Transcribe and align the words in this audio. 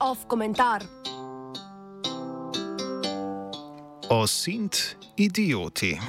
Off 0.00 0.26
komentar. 0.26 0.82
Osint 4.08 4.96
idioti. 5.16 6.00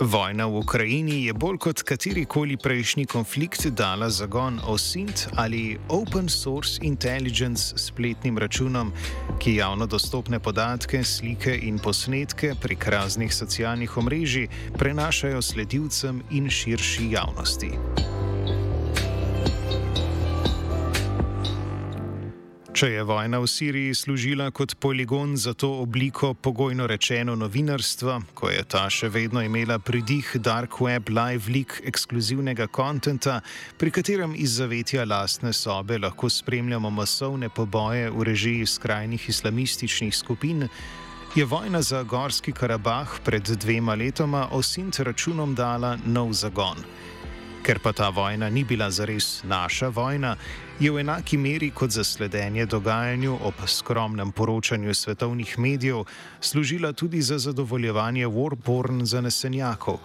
Vojna 0.00 0.46
v 0.46 0.62
Ukrajini 0.62 1.24
je 1.26 1.32
bolj 1.34 1.58
kot 1.58 1.82
katerikoli 1.82 2.54
prejšnji 2.56 3.06
konflikt 3.10 3.66
dala 3.66 4.06
zagon 4.10 4.60
OSINT 4.62 5.26
ali 5.34 5.78
Open 5.88 6.28
Source 6.28 6.78
Intelligence 6.82 7.74
spletnim 7.76 8.38
računom, 8.38 8.92
ki 9.42 9.54
javno 9.54 9.86
dostopne 9.86 10.38
podatke, 10.38 11.02
slike 11.04 11.58
in 11.62 11.78
posnetke 11.78 12.54
prek 12.62 12.86
raznih 12.86 13.34
socialnih 13.34 13.96
omrežij 13.96 14.46
prenašajo 14.78 15.42
sledilcem 15.42 16.22
in 16.30 16.50
širši 16.50 17.10
javnosti. 17.10 17.70
Če 22.78 22.92
je 22.92 23.02
vojna 23.02 23.40
v 23.42 23.46
Siriji 23.50 23.94
služila 23.94 24.52
kot 24.54 24.76
poligon 24.78 25.32
za 25.36 25.50
to 25.50 25.66
obliko 25.82 26.28
pogojno 26.34 26.86
rečeno 26.86 27.34
novinarstva, 27.34 28.20
ko 28.38 28.52
je 28.52 28.60
ta 28.62 28.84
še 28.86 29.08
vedno 29.10 29.42
imela 29.42 29.80
pridih 29.82 30.28
dark 30.38 30.78
web 30.78 31.10
live 31.10 31.50
leak 31.50 31.80
ekskluzivnega 31.90 32.68
kontenta, 32.70 33.40
pri 33.82 33.90
katerem 33.90 34.38
iz 34.38 34.60
zavetja 34.60 35.08
lastne 35.10 35.50
sobe 35.50 35.98
lahko 35.98 36.30
spremljamo 36.30 36.94
masovne 37.00 37.50
poboje 37.50 38.12
v 38.14 38.30
režiji 38.30 38.70
skrajnih 38.78 39.26
islamističnih 39.26 40.14
skupin, 40.14 40.68
je 41.34 41.44
vojna 41.44 41.82
za 41.82 42.06
Gorski 42.06 42.54
Karabah 42.54 43.18
pred 43.26 43.42
dvema 43.58 43.98
letoma 43.98 44.46
osint 44.54 45.02
računom 45.02 45.58
dala 45.58 45.96
nov 46.06 46.30
zagon. 46.30 46.86
Ker 47.68 47.78
pa 47.84 47.92
ta 47.92 48.08
vojna 48.08 48.48
ni 48.48 48.64
bila 48.64 48.90
zares 48.90 49.42
naša 49.44 49.88
vojna, 49.92 50.36
je 50.80 50.88
v 50.90 51.02
enaki 51.04 51.36
meri 51.36 51.68
kot 51.70 51.90
za 51.92 52.04
sledenje 52.04 52.64
dogajanju 52.66 53.34
ob 53.44 53.54
skromnem 53.66 54.32
poročanju 54.32 54.94
svetovnih 54.94 55.58
medijev 55.58 56.04
služila 56.40 56.92
tudi 56.92 57.20
za 57.22 57.38
zadovoljevanje 57.38 58.26
warborn 58.26 59.04
zanesenjakov. 59.04 59.98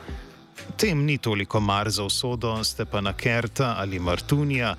Tem 0.77 1.05
ni 1.05 1.17
toliko 1.17 1.59
mar 1.59 1.89
za 1.89 2.03
usodo 2.03 2.63
Stepana 2.63 3.13
Kerta 3.13 3.75
ali 3.77 3.99
Martunija, 3.99 4.75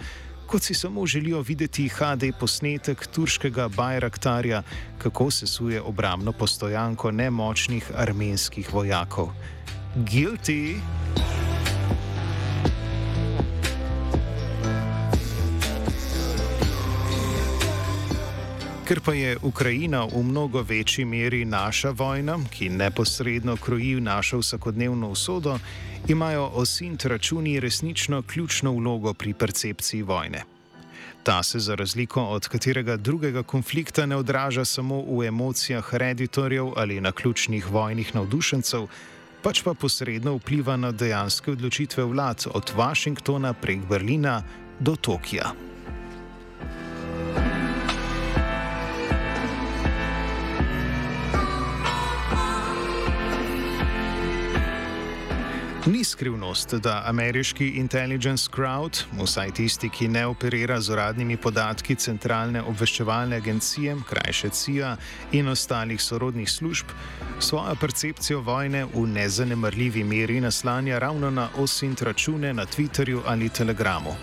kot 0.47 0.63
si 0.63 0.75
samo 0.75 1.07
želijo 1.07 1.41
videti 1.41 1.89
HD 1.89 2.37
posnetek 2.41 3.07
turškega 3.07 3.69
Bajraktarja, 3.69 4.63
kako 4.99 5.31
se 5.31 5.47
suje 5.47 5.81
obramno 5.83 6.33
postojanko 6.33 7.11
nemočnih 7.11 7.91
armenskih 7.97 8.75
vojakov. 8.75 9.33
Guilty! 9.97 10.77
Ker 18.85 19.01
pa 19.01 19.15
je 19.17 19.37
Ukrajina 19.43 20.05
v 20.05 20.21
mnogo 20.23 20.61
večji 20.63 21.05
meri 21.05 21.45
naša 21.45 21.91
vojna, 21.91 22.37
ki 22.53 22.69
neposredno 22.69 23.57
kroji 23.57 24.01
našo 24.01 24.39
vsakodnevno 24.39 25.09
usodo, 25.09 25.59
imajo 26.09 26.51
osint 26.55 27.05
računi 27.05 27.61
resnično 27.61 28.23
ključno 28.23 28.73
vlogo 28.73 29.15
pri 29.15 29.33
percepciji 29.35 30.03
vojne. 30.03 30.45
Ta 31.23 31.43
se 31.43 31.59
za 31.59 31.75
razliko 31.75 32.23
od 32.23 32.49
katerega 32.49 32.97
drugega 32.97 33.43
konflikta 33.43 34.07
ne 34.07 34.17
odraža 34.17 34.65
samo 34.65 35.01
v 35.01 35.27
emocijah 35.27 35.95
reditorjev 35.95 36.73
ali 36.77 37.01
na 37.01 37.13
ključnih 37.13 37.71
vojnih 37.71 38.15
navdušencev, 38.15 38.87
pač 39.43 39.63
pa 39.63 39.75
posredno 39.75 40.37
vpliva 40.37 40.77
na 40.77 40.93
dejanske 40.93 41.51
odločitve 41.53 42.05
vlad 42.05 42.47
od 42.53 42.73
Washingtona 42.77 43.53
prek 43.53 43.79
Berlina 43.89 44.43
do 44.81 44.97
Tokija. 44.97 45.74
Ni 55.87 56.05
skrivnost, 56.05 56.75
da 56.75 57.03
ameriški 57.07 57.69
intelligence 57.69 58.49
crowd, 58.57 59.03
vsaj 59.23 59.51
tisti, 59.51 59.89
ki 59.89 60.09
ne 60.09 60.27
operira 60.27 60.81
z 60.81 60.93
uradnimi 60.93 61.37
podatki 61.37 61.95
Centralne 61.95 62.63
obveščevalne 62.63 63.37
agencije, 63.37 63.97
krajše 64.09 64.49
CIA 64.49 64.95
in 65.33 65.49
ostalih 65.49 66.01
sorodnih 66.01 66.51
služb, 66.51 66.95
svojo 67.41 67.77
percepcijo 67.81 68.41
vojne 68.41 68.87
v 68.95 69.05
nezanemrljivi 69.13 70.05
meri 70.05 70.41
naslanja 70.41 70.99
ravno 70.99 71.31
na 71.31 71.49
osint 71.59 72.03
račune 72.03 72.55
na 72.55 72.65
Twitterju 72.65 73.21
ali 73.27 73.49
Telegramu. 73.49 74.17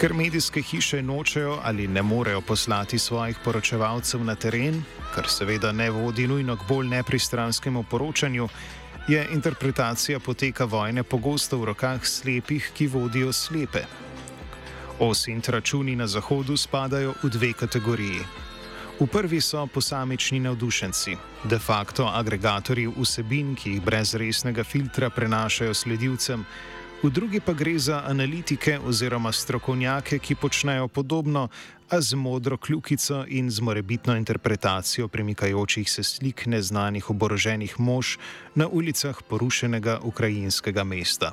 Ker 0.00 0.14
medijske 0.14 0.62
hiše 0.62 1.02
nočejo 1.02 1.58
ali 1.64 1.88
ne 1.88 2.02
morejo 2.02 2.40
poslati 2.40 2.98
svojih 2.98 3.36
poročevalcev 3.44 4.24
na 4.24 4.34
teren, 4.34 4.82
kar 5.14 5.28
seveda 5.28 5.72
ne 5.72 5.90
vodi 5.90 6.26
nujno 6.26 6.56
k 6.56 6.68
bolj 6.68 6.88
nepristranskemu 6.88 7.84
poročanju, 7.90 8.48
je 9.08 9.28
interpretacija 9.32 10.20
poteka 10.20 10.64
vojne 10.64 11.02
pogosto 11.02 11.58
v 11.58 11.64
rokah 11.64 12.06
slepih, 12.06 12.70
ki 12.74 12.86
vodijo 12.86 13.32
slepe. 13.32 13.82
Osint 14.98 15.48
računi 15.48 15.96
na 15.96 16.06
Zahodu 16.06 16.56
spadajo 16.56 17.14
v 17.22 17.30
dve 17.30 17.52
kategoriji. 17.52 18.22
V 19.00 19.06
prvi 19.06 19.40
so 19.40 19.66
posamični 19.66 20.40
navdušenci, 20.40 21.16
de 21.44 21.58
facto 21.58 22.06
agregatorji 22.06 22.86
vsebin, 22.86 23.54
ki 23.54 23.70
jih 23.70 23.82
brez 23.82 24.14
resnega 24.14 24.64
filtra 24.64 25.10
prenašajo 25.10 25.74
sledilcem, 25.74 26.44
v 27.02 27.10
drugi 27.10 27.40
pa 27.40 27.52
gre 27.52 27.78
za 27.78 28.02
analitike 28.06 28.78
oziroma 28.78 29.32
strokovnjake, 29.32 30.18
ki 30.18 30.34
počnejo 30.34 30.88
podobno, 30.88 31.48
a 31.90 32.00
z 32.00 32.14
modro 32.14 32.56
kljukico 32.56 33.24
in 33.28 33.50
z 33.50 33.60
morebitno 33.60 34.16
interpretacijo 34.16 35.08
premikajočih 35.08 35.90
se 35.90 36.02
slik 36.02 36.46
neznanih 36.46 37.10
oboroženih 37.10 37.80
mož 37.80 38.16
na 38.54 38.68
ulicah 38.68 39.22
porušenega 39.28 39.98
ukrajinskega 40.02 40.84
mesta. 40.84 41.32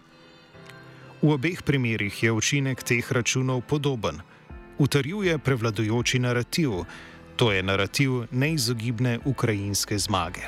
V 1.22 1.32
obeh 1.32 1.64
primerih 1.64 2.24
je 2.24 2.32
učinek 2.32 2.84
teh 2.84 3.12
računov 3.12 3.62
podoben. 3.62 4.22
Utrjuje 4.78 5.38
prevladujoči 5.38 6.20
narativ, 6.20 6.72
to 7.36 7.52
je 7.52 7.64
narativ 7.64 8.26
neizogibne 8.32 9.20
ukrajinske 9.26 10.00
zmage. 10.00 10.48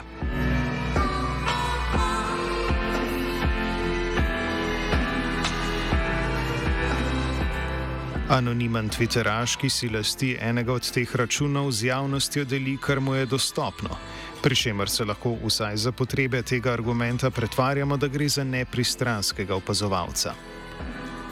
Anonimen 8.31 8.89
Twitteraš, 8.89 9.57
ki 9.59 9.69
si 9.69 9.89
lasti 9.91 10.37
enega 10.39 10.71
od 10.73 10.85
teh 10.95 11.15
računov, 11.15 11.71
z 11.75 11.89
javnostjo 11.89 12.45
deli, 12.47 12.77
kar 12.79 13.01
mu 13.03 13.15
je 13.15 13.25
dostopno. 13.25 13.97
Pri 14.41 14.55
čemer 14.55 14.89
se 14.89 15.03
lahko 15.05 15.35
vsaj 15.43 15.75
za 15.77 15.91
potrebe 15.91 16.39
tega 16.41 16.71
argumenta 16.71 17.29
pretvarjamo, 17.29 17.97
da 17.97 18.07
gre 18.07 18.29
za 18.29 18.43
nepristranskega 18.43 19.55
opazovalca. 19.55 20.33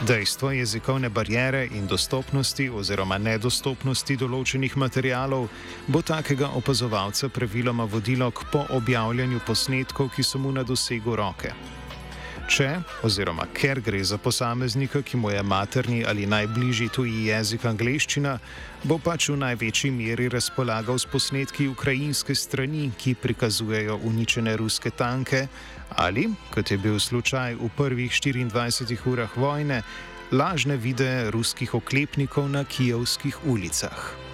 Dejstvo 0.07 0.51
jezikovne 0.51 1.09
barijere 1.09 1.69
in 1.71 1.87
dostopnosti 1.87 2.69
oziroma 2.69 3.17
nedostopnosti 3.17 4.19
določenih 4.19 4.75
materialov 4.77 5.47
bo 5.87 6.01
takega 6.01 6.51
opazovalca 6.59 7.29
praviloma 7.29 7.87
vodilo 7.87 8.31
k 8.31 8.51
po 8.51 8.67
objavljanju 8.75 9.39
posnetkov, 9.47 10.11
ki 10.15 10.23
so 10.23 10.39
mu 10.39 10.51
na 10.51 10.67
dosegu 10.67 11.15
roke. 11.15 11.78
Če, 12.49 12.79
oziroma 13.05 13.45
ker 13.53 13.77
gre 13.77 13.99
za 14.01 14.17
posameznika, 14.17 15.03
ki 15.05 15.19
mu 15.21 15.29
je 15.29 15.41
materni 15.45 15.99
ali 16.01 16.25
najbližji 16.25 16.87
tuji 16.89 17.27
jezik 17.27 17.67
angleščina, 17.69 18.31
bo 18.89 18.97
pač 18.97 19.27
v 19.29 19.35
največji 19.43 19.91
meri 19.93 20.25
razpolagal 20.33 20.97
s 20.97 21.05
posnetki 21.05 21.67
ukrajinske 21.69 22.33
strani, 22.33 22.87
ki 22.97 23.13
prikazujejo 23.21 23.99
uničene 24.09 24.55
ruske 24.57 24.89
tanke 24.89 25.43
ali, 26.01 26.25
kot 26.49 26.71
je 26.73 26.79
bil 26.81 26.97
slučaj 26.97 27.59
v 27.59 27.69
prvih 27.77 28.09
24 28.09 28.97
urah 29.13 29.37
vojne, 29.37 29.83
lažne 30.33 30.77
videe 30.77 31.29
ruskih 31.29 31.77
oklepnikov 31.77 32.49
na 32.49 32.65
kijevskih 32.65 33.45
ulicah. 33.45 34.28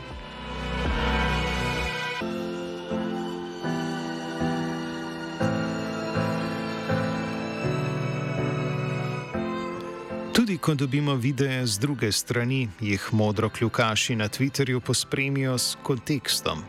Tudi 10.46 10.58
ko 10.58 10.76
dobimo 10.76 11.16
videe 11.16 11.66
z 11.66 11.80
druge 11.80 12.12
strani, 12.12 12.70
jih 12.82 13.10
modro 13.12 13.50
kljukaši 13.50 14.16
na 14.16 14.28
Twitterju 14.30 14.80
pospremijo 14.80 15.58
s 15.58 15.78
kontekstom. 15.84 16.62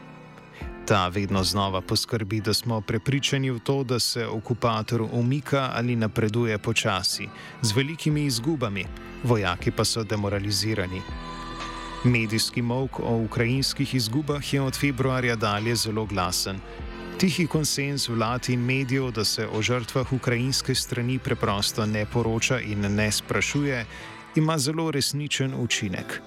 Ta 0.86 1.08
vedno 1.08 1.44
znova 1.44 1.80
poskrbi, 1.80 2.40
da 2.40 2.54
smo 2.54 2.80
prepričani 2.80 3.50
v 3.50 3.58
to, 3.58 3.84
da 3.84 3.98
se 4.00 4.26
okupator 4.26 5.02
umika 5.12 5.70
ali 5.74 5.96
napreduje 5.96 6.58
počasi, 6.58 7.28
z 7.62 7.76
velikimi 7.76 8.24
izgubami, 8.24 8.86
vojaki 9.24 9.70
pa 9.70 9.84
so 9.84 10.04
demoralizirani. 10.04 11.02
Medijski 12.04 12.62
mok 12.62 13.00
o 13.00 13.16
ukrajinskih 13.16 13.94
izgubah 13.94 14.54
je 14.54 14.62
od 14.62 14.76
februarja 14.80 15.36
dalje 15.36 15.76
zelo 15.76 16.06
glasen. 16.06 16.60
Tihi 17.16 17.46
konsens 17.46 18.08
vlad 18.08 18.48
in 18.48 18.60
medijev, 18.60 19.10
da 19.10 19.24
se 19.24 19.46
o 19.48 19.62
žrtvah 19.62 20.12
ukrajinske 20.12 20.74
strani 20.74 21.18
preprosto 21.18 21.86
ne 21.86 22.06
poroča 22.12 22.60
in 22.60 22.80
ne 22.94 23.12
sprašuje, 23.12 23.84
ima 24.34 24.58
zelo 24.58 24.90
resničen 24.90 25.54
učinek. 25.58 26.20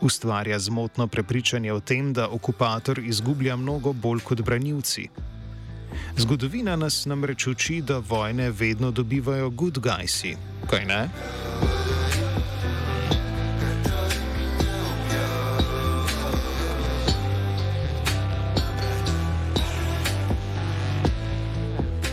Ustvarja 0.00 0.58
zmotno 0.58 1.06
prepričanje 1.06 1.72
o 1.72 1.80
tem, 1.80 2.12
da 2.12 2.28
okupator 2.28 2.98
izgublja 2.98 3.56
mnogo 3.56 3.92
bolj 3.92 4.20
kot 4.20 4.40
branilci. 4.40 5.08
Zgodovina 6.16 6.76
nas 6.76 7.06
namreč 7.06 7.46
uči, 7.46 7.80
da 7.80 7.98
vojne 7.98 8.50
vedno 8.50 8.90
dobivajo 8.90 9.50
good 9.50 9.78
guysi, 9.78 10.36
kaj 10.70 10.84
ne? 10.84 11.08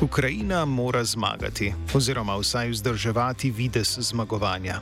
Ukrajina 0.10 0.66
mora 0.66 1.04
zmagati, 1.04 1.74
oziroma 1.94 2.36
vsaj 2.38 2.70
vzdrževati 2.70 3.52
vides 3.52 4.00
zmagovanja. 4.00 4.82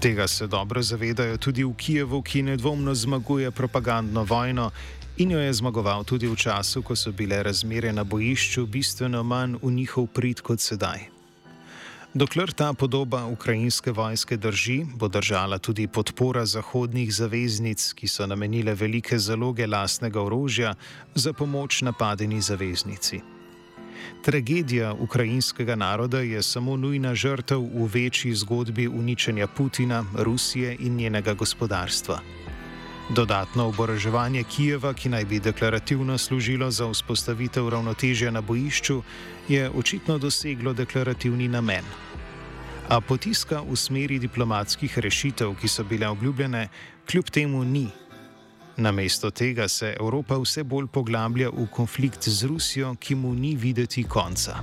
Tega 0.00 0.28
se 0.28 0.46
dobro 0.46 0.82
zavedajo 0.82 1.36
tudi 1.36 1.64
v 1.64 1.72
Kijevu, 1.74 2.22
ki 2.22 2.42
nedvomno 2.42 2.94
zmaguje 2.94 3.50
propagandno 3.50 4.22
vojno 4.22 4.70
in 5.16 5.30
jo 5.30 5.40
je 5.40 5.52
zmagoval 5.52 6.04
tudi 6.04 6.30
v 6.30 6.36
času, 6.36 6.82
ko 6.82 6.96
so 6.96 7.12
bile 7.12 7.42
razmere 7.42 7.92
na 7.92 8.04
bojišču 8.04 8.66
bistveno 8.66 9.22
manj 9.22 9.58
v 9.62 9.72
njihov 9.72 10.06
prid 10.06 10.40
kot 10.40 10.60
sedaj. 10.60 11.10
Dokler 12.14 12.52
ta 12.52 12.72
podoba 12.72 13.26
ukrajinske 13.26 13.90
vojske 13.90 14.36
drži, 14.36 14.84
bo 14.94 15.08
držala 15.08 15.58
tudi 15.58 15.86
podpora 15.86 16.46
zahodnih 16.46 17.14
zaveznic, 17.14 17.92
ki 17.92 18.08
so 18.08 18.26
namenile 18.26 18.74
velike 18.74 19.18
zaloge 19.18 19.66
lastnega 19.66 20.22
orožja 20.22 20.74
za 21.14 21.32
pomoč 21.32 21.82
napadeni 21.82 22.40
zaveznici. 22.40 23.34
Tragedija 24.22 24.92
ukrajinskega 24.92 25.74
naroda 25.74 26.20
je 26.20 26.42
samo 26.42 26.76
nujna 26.76 27.14
žrtev 27.14 27.60
v 27.60 27.88
večji 27.94 28.34
zgodbi 28.34 28.88
uničenja 28.88 29.46
Putina, 29.46 30.04
Rusije 30.14 30.76
in 30.80 30.96
njenega 30.96 31.34
gospodarstva. 31.34 32.20
Dodatno 33.10 33.66
oboroževanje 33.68 34.44
Kijeva, 34.44 34.94
ki 34.94 35.08
naj 35.08 35.24
bi 35.24 35.40
deklarativno 35.40 36.18
služilo 36.18 36.70
za 36.70 36.88
vzpostavitev 36.90 37.68
ravnotežja 37.68 38.30
na 38.30 38.40
bojišču, 38.40 39.02
je 39.48 39.70
očitno 39.70 40.18
doseglo 40.18 40.72
deklarativni 40.72 41.48
namen. 41.48 41.84
A 42.88 43.00
potiska 43.00 43.60
v 43.60 43.76
smeri 43.76 44.18
diplomatskih 44.18 44.98
rešitev, 44.98 45.52
ki 45.60 45.68
so 45.68 45.84
bile 45.84 46.08
obljubljene, 46.08 46.68
kljub 47.10 47.30
temu 47.30 47.64
ni. 47.64 47.88
Namesto 48.76 49.30
tega 49.30 49.68
se 49.68 49.94
Evropa 50.00 50.38
vse 50.42 50.64
bolj 50.64 50.88
poglablja 50.90 51.50
v 51.50 51.66
konflikt 51.70 52.28
z 52.28 52.50
Rusijo, 52.50 52.94
ki 52.98 53.14
mu 53.14 53.34
ni 53.34 53.54
videti 53.56 54.02
konca. 54.04 54.58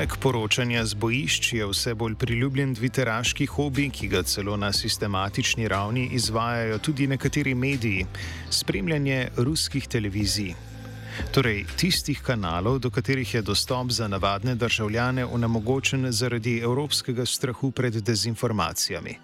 Poleg 0.00 0.16
poročanja 0.16 0.80
z 0.88 0.96
bojišč 0.96 1.52
je 1.52 1.66
vse 1.68 1.92
bolj 1.94 2.14
priljubljen 2.16 2.70
tviteraški 2.74 3.44
hobi, 3.52 3.90
ki 3.92 4.06
ga 4.08 4.22
celo 4.24 4.54
na 4.56 4.70
sistematični 4.72 5.68
ravni 5.68 6.06
izvajajo 6.16 6.78
tudi 6.78 7.06
nekateri 7.06 7.52
mediji- 7.54 8.06
spremljanje 8.60 9.28
ruskih 9.36 9.88
televizij. 9.88 10.54
Torej, 11.32 11.66
tistih 11.76 12.22
kanalov, 12.22 12.78
do 12.78 12.90
katerih 12.90 13.34
je 13.34 13.42
dostop 13.42 13.90
za 13.90 14.08
navadne 14.08 14.54
državljane 14.54 15.26
onemogočen 15.26 16.12
zaradi 16.12 16.58
evropskega 16.58 17.26
strahu 17.26 17.70
pred 17.70 17.94
dezinformacijami. 17.94 19.18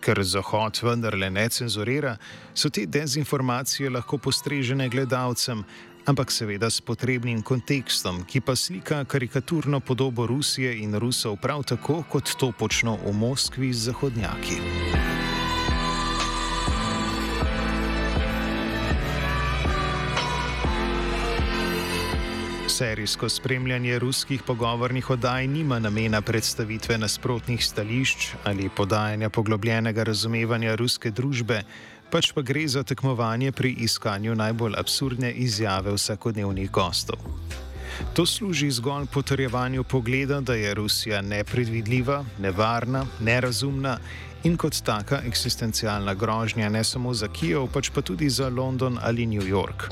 Ker 0.00 0.24
Zahod 0.24 0.80
vendarle 0.82 1.30
ne 1.30 1.48
cenzurira, 1.48 2.16
so 2.54 2.70
te 2.70 2.86
dezinformacije 2.86 3.90
lahko 3.90 4.18
postrežene 4.18 4.88
gledalcem, 4.88 5.64
ampak 6.06 6.30
seveda 6.30 6.70
s 6.70 6.80
potrebnim 6.80 7.42
kontekstom, 7.42 8.24
ki 8.24 8.40
pa 8.40 8.56
slika 8.56 9.04
karikaturno 9.04 9.80
podobo 9.80 10.26
Rusije 10.26 10.78
in 10.78 10.94
Rusov 10.94 11.36
prav 11.36 11.64
tako, 11.64 12.02
kot 12.08 12.36
to 12.38 12.52
počno 12.52 12.98
v 13.04 13.12
Moskvi 13.12 13.72
z 13.72 13.90
zahodnjaki. 13.90 14.58
Serijsko 22.74 23.28
spremljanje 23.28 23.98
ruskih 23.98 24.42
pogovornih 24.42 25.10
oddaj 25.10 25.46
nima 25.46 25.78
namena 25.78 26.20
predstavitve 26.22 26.98
nasprotnih 26.98 27.66
stališč 27.66 28.32
ali 28.44 28.68
podajanja 28.68 29.30
poglobljenega 29.30 30.02
razumevanja 30.02 30.74
ruske 30.74 31.10
družbe, 31.10 31.62
pač 32.10 32.32
pa 32.32 32.42
gre 32.42 32.68
za 32.68 32.82
tekmovanje 32.82 33.52
pri 33.52 33.72
iskanju 33.86 34.34
najbolj 34.34 34.74
absurdne 34.78 35.32
izjave 35.32 35.92
vsakodnevnih 35.92 36.70
gostov. 36.70 37.18
To 38.14 38.26
služi 38.26 38.70
zgolj 38.70 39.06
potrjevanju 39.06 39.84
pogleda, 39.84 40.40
da 40.40 40.54
je 40.54 40.74
Rusija 40.74 41.22
nepredvidljiva, 41.22 42.24
nevarna, 42.38 43.06
nerazumna 43.20 43.98
in 44.44 44.56
kot 44.56 44.82
taka 44.84 45.20
eksistencialna 45.26 46.14
grožnja 46.14 46.68
ne 46.68 46.84
samo 46.84 47.14
za 47.14 47.28
Kijev, 47.28 47.68
pač 47.72 47.90
pa 47.94 48.02
tudi 48.02 48.30
za 48.30 48.48
London 48.48 48.98
ali 49.02 49.26
New 49.26 49.42
York. 49.42 49.88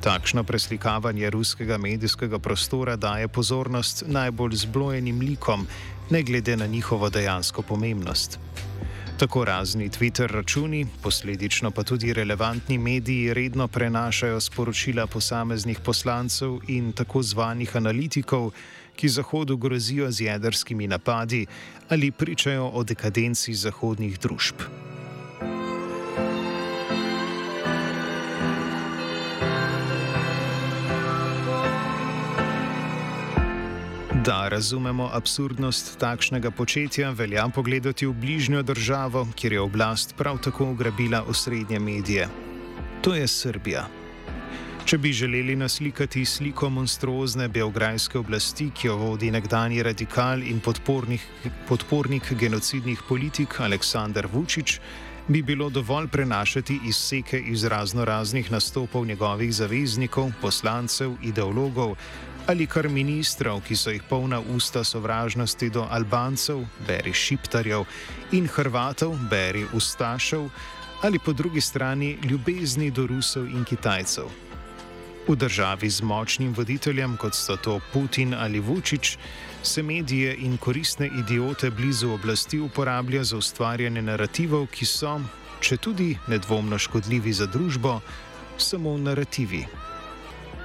Takšno 0.00 0.44
preslikavanje 0.44 1.30
ruskega 1.30 1.78
medijskega 1.78 2.38
prostora 2.38 2.96
daje 2.96 3.28
pozornost 3.28 4.04
najbolj 4.06 4.54
zblojenim 4.54 5.20
likom, 5.20 5.66
ne 6.10 6.22
glede 6.22 6.56
na 6.56 6.66
njihovo 6.66 7.10
dejansko 7.10 7.62
pomembnost. 7.62 8.38
Tako 9.18 9.44
razni 9.44 9.88
Twitter 9.90 10.30
računi, 10.30 10.86
posledično 11.02 11.70
pa 11.70 11.82
tudi 11.82 12.12
relevantni 12.12 12.78
mediji 12.78 13.34
redno 13.34 13.68
prenašajo 13.68 14.40
sporočila 14.40 15.06
posameznih 15.06 15.80
poslancev 15.84 16.58
in 16.68 16.92
tako 16.92 17.22
zvanih 17.22 17.76
analitikov, 17.76 18.50
ki 18.96 19.08
Zahodu 19.08 19.56
grozijo 19.56 20.10
z 20.10 20.20
jedrskimi 20.20 20.86
napadi 20.86 21.46
ali 21.88 22.10
pričajo 22.10 22.70
o 22.74 22.84
dekadenci 22.84 23.54
zahodnih 23.54 24.18
družb. 24.18 24.87
Da 34.28 34.48
razumemo 34.48 35.08
absurdnost 35.12 35.94
takšnega 35.98 36.50
početja, 36.50 37.10
velja 37.16 37.46
pogledati 37.48 38.06
v 38.06 38.12
bližnjo 38.12 38.60
državo, 38.62 39.22
kjer 39.34 39.52
je 39.52 39.60
oblast 39.60 40.12
prav 40.16 40.36
tako 40.44 40.66
ugrabila 40.70 41.22
osrednje 41.22 41.78
medije. 41.78 42.28
To 43.02 43.14
je 43.14 43.24
Srbija. 43.28 43.86
Če 44.84 44.98
bi 44.98 45.12
želeli 45.12 45.56
naslikati 45.56 46.24
sliko 46.24 46.68
monstruozne 46.68 47.48
belgrajske 47.48 48.18
oblasti, 48.18 48.68
ki 48.70 48.86
jo 48.86 48.96
vodi 48.96 49.30
nekdani 49.30 49.82
radikal 49.82 50.44
in 50.44 50.60
podpornik 51.68 52.32
genocidnih 52.40 53.02
politik 53.08 53.60
Aleksandar 53.60 54.28
Vučić, 54.32 54.78
bi 55.28 55.42
bilo 55.42 55.70
dovolj 55.70 56.08
prenašati 56.08 56.80
izseke 56.84 57.40
iz 57.40 57.64
razno 57.64 58.04
raznih 58.04 58.52
nastopov 58.52 59.06
njegovih 59.06 59.54
zaveznikov, 59.54 60.32
poslancev, 60.42 61.16
ideologov 61.22 61.96
ali 62.48 62.66
kar 62.66 62.88
ministrov, 62.88 63.60
ki 63.60 63.76
so 63.76 63.92
jih 63.92 64.02
polna 64.08 64.40
usta 64.40 64.80
sovražnosti 64.84 65.68
do 65.70 65.84
Albancev, 65.90 66.62
beri 66.86 67.12
šiptarjev 67.12 67.84
in 68.32 68.48
Hrvatov, 68.48 69.18
beri 69.30 69.66
ustašev, 69.76 70.48
ali 71.04 71.18
po 71.18 71.32
drugi 71.32 71.60
strani 71.60 72.16
ljubezni 72.24 72.90
do 72.90 73.06
Rusov 73.06 73.46
in 73.52 73.64
Kitajcev. 73.64 74.32
V 75.28 75.36
državi 75.36 75.90
z 75.90 76.02
močnim 76.02 76.54
voditeljem, 76.56 77.16
kot 77.20 77.36
so 77.36 77.56
to 77.56 77.80
Putin 77.92 78.34
ali 78.34 78.60
Vučić, 78.60 79.18
se 79.62 79.82
medije 79.82 80.34
in 80.40 80.56
koristne 80.56 81.10
idiote 81.18 81.70
blizu 81.70 82.10
oblasti 82.10 82.60
uporablja 82.60 83.24
za 83.24 83.36
ustvarjanje 83.36 84.02
narativov, 84.02 84.66
ki 84.72 84.86
so, 84.86 85.20
če 85.60 85.76
tudi 85.76 86.16
nedvomno 86.26 86.78
škodljivi 86.78 87.32
za 87.32 87.46
družbo, 87.46 88.00
samo 88.56 88.96
narativi. 88.98 89.66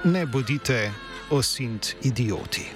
Ne 0.04 0.26
bodite 0.26 0.90
o 1.28 1.42
sind 1.42 1.96
idioti. 2.02 2.72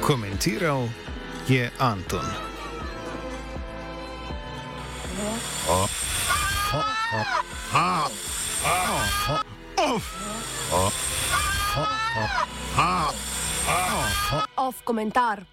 Komentiral 0.00 0.88
je 1.48 1.70
Anton. 1.78 2.24
Off 14.56 14.82
komentar. 14.84 15.46